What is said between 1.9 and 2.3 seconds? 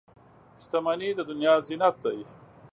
دی.